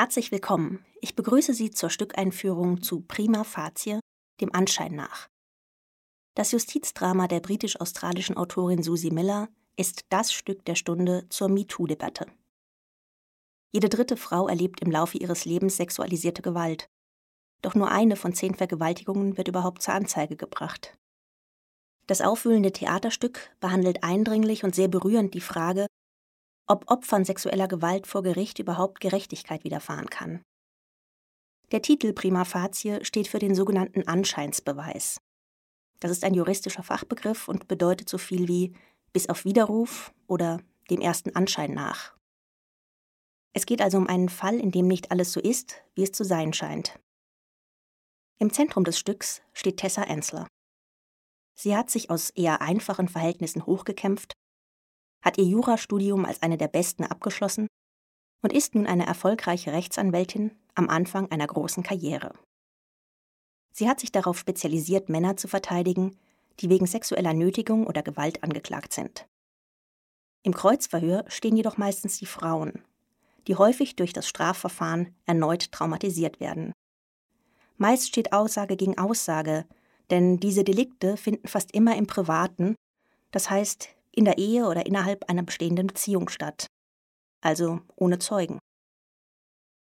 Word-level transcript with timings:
Herzlich 0.00 0.30
willkommen. 0.30 0.84
Ich 1.00 1.16
begrüße 1.16 1.52
Sie 1.52 1.72
zur 1.72 1.90
Stückeinführung 1.90 2.82
zu 2.82 3.00
Prima 3.00 3.42
Facie, 3.42 3.98
dem 4.40 4.54
Anschein 4.54 4.94
nach. 4.94 5.26
Das 6.36 6.52
Justizdrama 6.52 7.26
der 7.26 7.40
britisch-australischen 7.40 8.36
Autorin 8.36 8.84
Susie 8.84 9.10
Miller 9.10 9.48
ist 9.76 10.04
das 10.08 10.32
Stück 10.32 10.64
der 10.66 10.76
Stunde 10.76 11.26
zur 11.30 11.48
MeToo-Debatte. 11.48 12.26
Jede 13.72 13.88
dritte 13.88 14.16
Frau 14.16 14.46
erlebt 14.46 14.82
im 14.82 14.92
Laufe 14.92 15.18
ihres 15.18 15.44
Lebens 15.46 15.78
sexualisierte 15.78 16.42
Gewalt. 16.42 16.88
Doch 17.60 17.74
nur 17.74 17.90
eine 17.90 18.14
von 18.14 18.32
zehn 18.32 18.54
Vergewaltigungen 18.54 19.36
wird 19.36 19.48
überhaupt 19.48 19.82
zur 19.82 19.94
Anzeige 19.94 20.36
gebracht. 20.36 20.96
Das 22.06 22.20
aufwühlende 22.20 22.70
Theaterstück 22.70 23.50
behandelt 23.58 24.04
eindringlich 24.04 24.62
und 24.62 24.76
sehr 24.76 24.86
berührend 24.86 25.34
die 25.34 25.40
Frage, 25.40 25.88
ob 26.68 26.90
Opfern 26.90 27.24
sexueller 27.24 27.66
Gewalt 27.66 28.06
vor 28.06 28.22
Gericht 28.22 28.58
überhaupt 28.58 29.00
Gerechtigkeit 29.00 29.64
widerfahren 29.64 30.08
kann. 30.10 30.42
Der 31.72 31.82
Titel 31.82 32.12
Prima 32.12 32.44
facie 32.44 33.04
steht 33.04 33.28
für 33.28 33.38
den 33.38 33.54
sogenannten 33.54 34.06
Anscheinsbeweis. 34.06 35.18
Das 36.00 36.10
ist 36.10 36.24
ein 36.24 36.34
juristischer 36.34 36.82
Fachbegriff 36.82 37.48
und 37.48 37.68
bedeutet 37.68 38.08
so 38.08 38.18
viel 38.18 38.48
wie 38.48 38.74
bis 39.12 39.28
auf 39.28 39.44
Widerruf 39.44 40.12
oder 40.26 40.60
dem 40.90 41.00
ersten 41.00 41.34
Anschein 41.34 41.72
nach. 41.72 42.16
Es 43.52 43.66
geht 43.66 43.82
also 43.82 43.98
um 43.98 44.06
einen 44.06 44.28
Fall, 44.28 44.60
in 44.60 44.70
dem 44.70 44.86
nicht 44.86 45.10
alles 45.10 45.32
so 45.32 45.40
ist, 45.40 45.82
wie 45.94 46.04
es 46.04 46.12
zu 46.12 46.24
sein 46.24 46.52
scheint. 46.52 46.98
Im 48.38 48.52
Zentrum 48.52 48.84
des 48.84 48.98
Stücks 48.98 49.42
steht 49.52 49.78
Tessa 49.78 50.02
Ensler. 50.04 50.46
Sie 51.54 51.76
hat 51.76 51.90
sich 51.90 52.08
aus 52.08 52.30
eher 52.30 52.60
einfachen 52.60 53.08
Verhältnissen 53.08 53.66
hochgekämpft 53.66 54.34
hat 55.22 55.38
ihr 55.38 55.44
Jurastudium 55.44 56.24
als 56.24 56.42
eine 56.42 56.56
der 56.56 56.68
besten 56.68 57.04
abgeschlossen 57.04 57.66
und 58.42 58.52
ist 58.52 58.74
nun 58.74 58.86
eine 58.86 59.06
erfolgreiche 59.06 59.72
Rechtsanwältin 59.72 60.52
am 60.74 60.88
Anfang 60.88 61.30
einer 61.30 61.46
großen 61.46 61.82
Karriere. 61.82 62.32
Sie 63.72 63.88
hat 63.88 64.00
sich 64.00 64.12
darauf 64.12 64.38
spezialisiert, 64.38 65.08
Männer 65.08 65.36
zu 65.36 65.48
verteidigen, 65.48 66.16
die 66.60 66.70
wegen 66.70 66.86
sexueller 66.86 67.34
Nötigung 67.34 67.86
oder 67.86 68.02
Gewalt 68.02 68.42
angeklagt 68.42 68.92
sind. 68.92 69.26
Im 70.42 70.54
Kreuzverhör 70.54 71.24
stehen 71.28 71.56
jedoch 71.56 71.76
meistens 71.76 72.18
die 72.18 72.26
Frauen, 72.26 72.82
die 73.46 73.56
häufig 73.56 73.96
durch 73.96 74.12
das 74.12 74.28
Strafverfahren 74.28 75.14
erneut 75.26 75.72
traumatisiert 75.72 76.40
werden. 76.40 76.72
Meist 77.76 78.08
steht 78.08 78.32
Aussage 78.32 78.76
gegen 78.76 78.98
Aussage, 78.98 79.66
denn 80.10 80.40
diese 80.40 80.64
Delikte 80.64 81.16
finden 81.16 81.46
fast 81.48 81.72
immer 81.72 81.96
im 81.96 82.06
Privaten, 82.06 82.74
das 83.30 83.50
heißt 83.50 83.90
in 84.18 84.24
der 84.24 84.36
Ehe 84.36 84.66
oder 84.66 84.84
innerhalb 84.84 85.30
einer 85.30 85.44
bestehenden 85.44 85.86
Beziehung 85.86 86.28
statt, 86.28 86.66
also 87.40 87.80
ohne 87.94 88.18
Zeugen. 88.18 88.58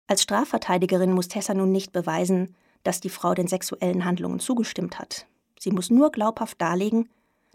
Als 0.07 0.23
Strafverteidigerin 0.23 1.13
muss 1.13 1.29
Tessa 1.29 1.53
nun 1.53 1.71
nicht 1.71 1.93
beweisen, 1.93 2.57
dass 2.83 3.01
die 3.01 3.11
Frau 3.11 3.35
den 3.35 3.49
sexuellen 3.49 4.05
Handlungen 4.05 4.41
zugestimmt 4.41 4.99
hat. 4.99 5.27
Sie 5.59 5.71
muss 5.71 5.91
nur 5.91 6.11
glaubhaft 6.11 6.61
darlegen, 6.61 7.11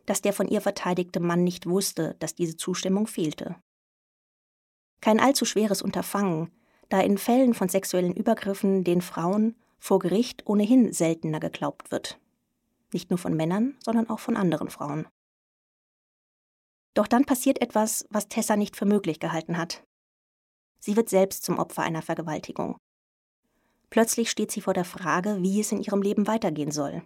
dass 0.05 0.21
der 0.21 0.31
von 0.31 0.47
ihr 0.47 0.61
verteidigte 0.61 1.19
Mann 1.19 1.43
nicht 1.43 1.67
wusste, 1.67 2.15
dass 2.19 2.35
diese 2.35 2.55
Zustimmung 2.55 3.07
fehlte. 3.07 3.55
Kein 5.01 5.19
allzu 5.19 5.45
schweres 5.45 5.81
Unterfangen, 5.81 6.51
da 6.89 7.01
in 7.01 7.17
Fällen 7.17 7.53
von 7.55 7.69
sexuellen 7.69 8.13
Übergriffen 8.13 8.83
den 8.83 9.01
Frauen 9.01 9.55
vor 9.79 9.99
Gericht 9.99 10.45
ohnehin 10.45 10.93
seltener 10.93 11.39
geglaubt 11.39 11.91
wird. 11.91 12.19
Nicht 12.91 13.09
nur 13.09 13.17
von 13.17 13.35
Männern, 13.35 13.75
sondern 13.83 14.09
auch 14.09 14.19
von 14.19 14.37
anderen 14.37 14.69
Frauen. 14.69 15.07
Doch 16.99 17.07
dann 17.07 17.23
passiert 17.23 17.61
etwas, 17.61 18.05
was 18.09 18.27
Tessa 18.27 18.57
nicht 18.57 18.75
für 18.75 18.83
möglich 18.83 19.21
gehalten 19.21 19.57
hat. 19.57 19.85
Sie 20.81 20.97
wird 20.97 21.07
selbst 21.07 21.45
zum 21.45 21.57
Opfer 21.57 21.81
einer 21.81 22.01
Vergewaltigung. 22.01 22.75
Plötzlich 23.89 24.29
steht 24.29 24.51
sie 24.51 24.59
vor 24.59 24.73
der 24.73 24.83
Frage, 24.83 25.37
wie 25.41 25.61
es 25.61 25.71
in 25.71 25.79
ihrem 25.79 26.01
Leben 26.01 26.27
weitergehen 26.27 26.71
soll. 26.71 27.01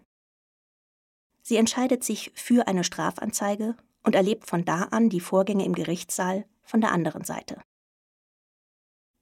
Sie 1.44 1.58
entscheidet 1.58 2.04
sich 2.04 2.32
für 2.34 2.68
eine 2.68 2.84
Strafanzeige 2.84 3.76
und 4.02 4.16
erlebt 4.16 4.50
von 4.50 4.66
da 4.66 4.86
an 4.86 5.10
die 5.10 5.20
Vorgänge 5.20 5.64
im 5.64 5.76
Gerichtssaal 5.76 6.48
von 6.64 6.82
der 6.82 6.92
anderen 6.92 7.24
Seite. 7.24 7.62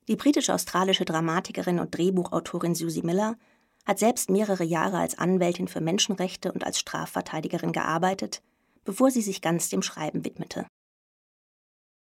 Die 0.08 0.16
britisch-australische 0.16 1.04
Dramatikerin 1.04 1.82
und 1.82 1.98
Drehbuchautorin 1.98 2.76
Susie 2.76 3.04
Miller 3.04 3.38
hat 3.86 4.00
selbst 4.00 4.30
mehrere 4.30 4.64
Jahre 4.64 5.00
als 5.00 5.18
Anwältin 5.18 5.68
für 5.68 5.82
Menschenrechte 5.82 6.54
und 6.54 6.64
als 6.64 6.80
Strafverteidigerin 6.80 7.74
gearbeitet 7.74 8.42
bevor 8.84 9.12
sie 9.12 9.22
sich 9.22 9.42
ganz 9.42 9.70
dem 9.70 9.82
Schreiben 9.82 10.26
widmete. 10.26 10.68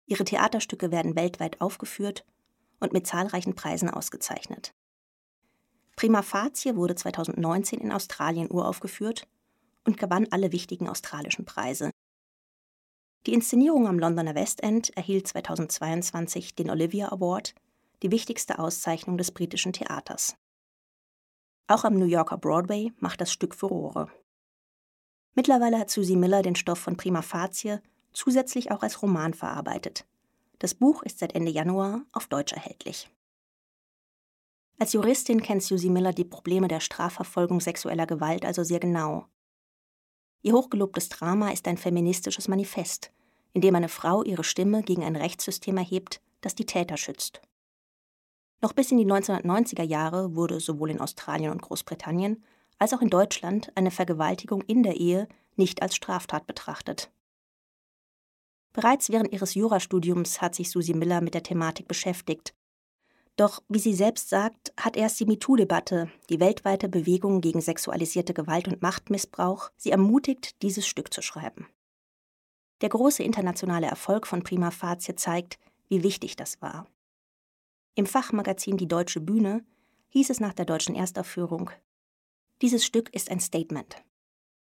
Ihre 0.06 0.26
Theaterstücke 0.26 0.92
werden 0.92 1.16
weltweit 1.16 1.62
aufgeführt 1.62 2.26
und 2.80 2.94
mit 2.94 3.08
zahlreichen 3.08 3.56
Preisen 3.56 3.90
ausgezeichnet. 3.90 4.74
Prima 5.96 6.22
Facie 6.22 6.76
wurde 6.76 6.96
2019 6.96 7.80
in 7.80 7.92
Australien 7.92 8.52
uraufgeführt 8.52 9.28
und 9.86 9.98
gewann 9.98 10.28
alle 10.32 10.52
wichtigen 10.52 10.90
australischen 10.90 11.46
Preise. 11.46 11.92
Die 13.26 13.34
Inszenierung 13.34 13.88
am 13.88 14.00
Londoner 14.00 14.36
West 14.36 14.62
End 14.64 14.96
erhielt 14.98 15.28
2022 15.28 16.56
den 16.56 16.70
Olivia 16.70 17.10
Award, 17.10 17.56
die 18.02 18.12
wichtigste 18.12 18.60
Auszeichnung 18.60 19.18
des 19.18 19.32
britischen 19.32 19.72
Theaters. 19.72 20.36
Auch 21.68 21.86
am 21.86 21.94
New 21.94 22.06
Yorker 22.06 22.38
Broadway 22.38 22.92
macht 23.00 23.22
das 23.22 23.32
Stück 23.32 23.56
Furore. 23.56 24.12
Mittlerweile 25.36 25.80
hat 25.80 25.90
Susie 25.90 26.16
Miller 26.16 26.42
den 26.42 26.56
Stoff 26.56 26.80
von 26.80 26.98
Prima 26.98 27.22
Facie 27.22 27.80
zusätzlich 28.14 28.72
auch 28.72 28.84
als 28.84 29.02
Roman 29.02 29.34
verarbeitet. 29.34 30.06
Das 30.60 30.76
Buch 30.76 31.04
ist 31.04 31.20
seit 31.20 31.34
Ende 31.34 31.52
Januar 31.52 32.02
auf 32.12 32.28
Deutsch 32.28 32.54
erhältlich. 32.54 33.10
Als 34.80 34.94
Juristin 34.94 35.42
kennt 35.42 35.64
Susie 35.64 35.90
Miller 35.90 36.14
die 36.14 36.24
Probleme 36.24 36.68
der 36.68 36.80
Strafverfolgung 36.80 37.62
sexueller 37.62 38.06
Gewalt 38.06 38.46
also 38.46 38.64
sehr 38.64 38.80
genau. 38.80 39.26
Ihr 40.42 40.54
hochgelobtes 40.54 41.10
Drama 41.10 41.52
ist 41.52 41.68
ein 41.68 41.78
feministisches 41.78 42.48
Manifest, 42.48 43.12
in 43.54 43.62
dem 43.62 43.76
eine 43.76 43.90
Frau 43.90 44.24
ihre 44.24 44.44
Stimme 44.44 44.84
gegen 44.84 45.04
ein 45.04 45.16
Rechtssystem 45.16 45.78
erhebt, 45.78 46.22
das 46.42 46.54
die 46.54 46.66
Täter 46.66 46.98
schützt. 46.98 47.42
Noch 48.62 48.74
bis 48.74 48.92
in 48.92 48.98
die 48.98 49.06
1990er 49.06 49.84
Jahre 49.84 50.36
wurde 50.36 50.60
sowohl 50.60 50.90
in 50.90 51.02
Australien 51.02 51.52
und 51.52 51.62
Großbritannien 51.62 52.44
als 52.80 52.94
auch 52.94 53.02
in 53.02 53.10
Deutschland 53.10 53.72
eine 53.76 53.92
Vergewaltigung 53.92 54.62
in 54.62 54.84
der 54.84 54.96
Ehe 54.98 55.28
nicht 55.56 55.82
als 55.82 55.96
Straftat 55.96 56.48
betrachtet. 56.48 57.12
Bereits 58.74 59.12
während 59.12 59.32
ihres 59.32 59.54
Jurastudiums 59.54 60.42
hat 60.42 60.56
sich 60.56 60.72
Susie 60.72 60.96
Miller 60.96 61.22
mit 61.22 61.36
der 61.36 61.44
Thematik 61.44 61.88
beschäftigt. 61.88 62.56
Doch, 63.36 63.62
wie 63.68 63.80
sie 63.80 63.94
selbst 63.94 64.30
sagt, 64.30 64.74
hat 64.78 64.96
erst 64.96 65.20
die 65.20 65.26
MeToo-Debatte, 65.26 66.12
die 66.30 66.40
weltweite 66.40 66.90
Bewegung 66.90 67.42
gegen 67.42 67.62
sexualisierte 67.62 68.34
Gewalt 68.34 68.68
und 68.68 68.82
Machtmissbrauch, 68.82 69.72
sie 69.76 69.92
ermutigt, 69.92 70.62
dieses 70.62 70.88
Stück 70.88 71.14
zu 71.14 71.22
schreiben. 71.22 71.68
Der 72.82 72.90
große 72.90 73.24
internationale 73.24 73.88
Erfolg 73.88 74.28
von 74.28 74.44
Prima 74.44 74.70
Facie 74.70 75.16
zeigt, 75.16 75.58
wie 75.88 76.04
wichtig 76.04 76.36
das 76.36 76.62
war. 76.62 76.88
Im 77.96 78.06
Fachmagazin 78.06 78.78
Die 78.78 78.88
Deutsche 78.88 79.22
Bühne 79.22 79.64
hieß 80.10 80.30
es 80.30 80.40
nach 80.40 80.54
der 80.54 80.66
deutschen 80.66 80.96
Erstaufführung, 80.96 81.72
dieses 82.62 82.86
Stück 82.86 83.14
ist 83.14 83.30
ein 83.30 83.40
Statement. 83.40 84.04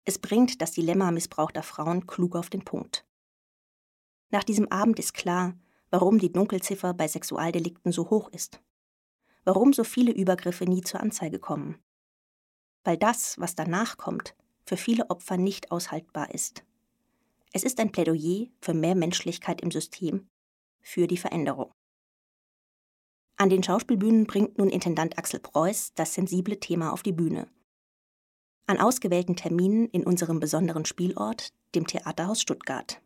Es 0.05 0.17
bringt 0.17 0.61
das 0.61 0.71
Dilemma 0.71 1.11
missbrauchter 1.11 1.61
Frauen 1.61 2.07
klug 2.07 2.35
auf 2.35 2.49
den 2.49 2.65
Punkt. 2.65 3.05
Nach 4.31 4.43
diesem 4.43 4.71
Abend 4.71 4.97
ist 4.97 5.13
klar, 5.13 5.53
warum 5.91 6.17
die 6.17 6.31
Dunkelziffer 6.31 6.93
bei 6.93 7.07
Sexualdelikten 7.07 7.91
so 7.91 8.09
hoch 8.09 8.29
ist. 8.29 8.61
Warum 9.43 9.73
so 9.73 9.83
viele 9.83 10.11
Übergriffe 10.11 10.65
nie 10.65 10.81
zur 10.81 11.01
Anzeige 11.01 11.37
kommen. 11.37 11.77
Weil 12.83 12.97
das, 12.97 13.39
was 13.39 13.55
danach 13.55 13.97
kommt, 13.97 14.35
für 14.65 14.77
viele 14.77 15.09
Opfer 15.09 15.37
nicht 15.37 15.71
aushaltbar 15.71 16.33
ist. 16.33 16.63
Es 17.53 17.63
ist 17.63 17.79
ein 17.79 17.91
Plädoyer 17.91 18.47
für 18.61 18.73
mehr 18.73 18.95
Menschlichkeit 18.95 19.61
im 19.61 19.69
System, 19.69 20.29
für 20.81 21.07
die 21.07 21.17
Veränderung. 21.17 21.71
An 23.35 23.49
den 23.49 23.63
Schauspielbühnen 23.63 24.25
bringt 24.25 24.57
nun 24.57 24.69
Intendant 24.69 25.17
Axel 25.17 25.39
Preuß 25.39 25.93
das 25.95 26.13
sensible 26.13 26.59
Thema 26.59 26.93
auf 26.93 27.03
die 27.03 27.11
Bühne 27.11 27.49
an 28.71 28.79
ausgewählten 28.79 29.35
Terminen 29.35 29.87
in 29.87 30.03
unserem 30.05 30.39
besonderen 30.39 30.85
Spielort, 30.85 31.49
dem 31.75 31.85
Theaterhaus 31.85 32.41
Stuttgart. 32.41 33.01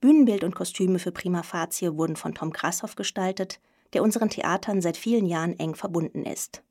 Bühnenbild 0.00 0.44
und 0.44 0.54
Kostüme 0.54 0.98
für 0.98 1.12
Prima 1.12 1.42
Facie 1.42 1.96
wurden 1.96 2.14
von 2.14 2.34
Tom 2.34 2.52
Grashoff 2.52 2.94
gestaltet, 2.94 3.60
der 3.92 4.02
unseren 4.02 4.28
Theatern 4.28 4.80
seit 4.80 4.96
vielen 4.96 5.26
Jahren 5.26 5.58
eng 5.58 5.74
verbunden 5.74 6.24
ist. 6.24 6.62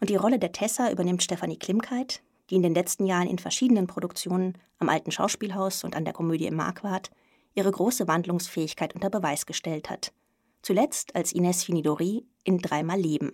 Und 0.00 0.10
die 0.10 0.16
Rolle 0.16 0.38
der 0.38 0.52
Tessa 0.52 0.90
übernimmt 0.90 1.22
Stefanie 1.22 1.58
Klimkeit, 1.58 2.22
die 2.50 2.56
in 2.56 2.62
den 2.62 2.74
letzten 2.74 3.06
Jahren 3.06 3.28
in 3.28 3.38
verschiedenen 3.38 3.86
Produktionen 3.86 4.58
am 4.78 4.88
Alten 4.88 5.12
Schauspielhaus 5.12 5.82
und 5.84 5.96
an 5.96 6.04
der 6.04 6.12
Komödie 6.12 6.46
im 6.46 6.56
Marquardt 6.56 7.10
ihre 7.54 7.70
große 7.70 8.06
Wandlungsfähigkeit 8.06 8.94
unter 8.94 9.08
Beweis 9.08 9.46
gestellt 9.46 9.88
hat. 9.88 10.12
Zuletzt 10.60 11.16
als 11.16 11.32
Ines 11.32 11.64
Finidori 11.64 12.26
in 12.44 12.58
Dreimal 12.58 13.00
Leben. 13.00 13.32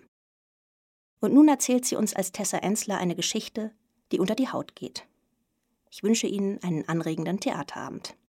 Und 1.19 1.33
nun 1.33 1.47
erzählt 1.47 1.85
sie 1.85 1.95
uns 1.95 2.13
als 2.13 2.31
Tessa 2.31 2.57
Ensler 2.57 2.97
eine 2.97 3.15
Geschichte, 3.15 3.71
die 4.11 4.19
unter 4.19 4.35
die 4.35 4.49
Haut 4.49 4.75
geht. 4.75 5.05
Ich 5.91 6.03
wünsche 6.03 6.27
Ihnen 6.27 6.61
einen 6.63 6.87
anregenden 6.87 7.39
Theaterabend. 7.39 8.15